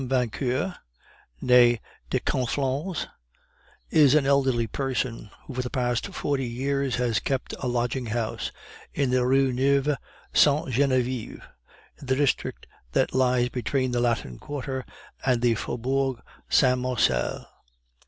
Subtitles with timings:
[0.03, 0.77] Vauquer
[1.41, 3.05] (nee de Conflans)
[3.91, 8.51] is an elderly person, who for the past forty years has kept a lodging house
[8.95, 9.95] in the Rue Nueve
[10.33, 11.47] Sainte Genevieve,
[11.99, 14.87] in the district that lies between the Latin Quarter
[15.23, 17.45] and the Faubourg Saint Marcel.